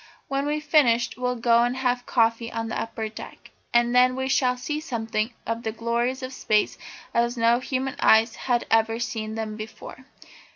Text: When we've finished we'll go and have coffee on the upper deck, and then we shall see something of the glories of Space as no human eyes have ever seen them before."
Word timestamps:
When 0.27 0.47
we've 0.47 0.63
finished 0.63 1.15
we'll 1.15 1.35
go 1.35 1.61
and 1.61 1.77
have 1.77 2.07
coffee 2.07 2.51
on 2.51 2.69
the 2.69 2.81
upper 2.81 3.07
deck, 3.07 3.51
and 3.71 3.93
then 3.95 4.15
we 4.15 4.29
shall 4.29 4.57
see 4.57 4.79
something 4.79 5.31
of 5.45 5.61
the 5.61 5.71
glories 5.71 6.23
of 6.23 6.33
Space 6.33 6.75
as 7.13 7.37
no 7.37 7.59
human 7.59 7.95
eyes 7.99 8.35
have 8.35 8.63
ever 8.71 8.97
seen 8.97 9.35
them 9.35 9.55
before." 9.55 10.05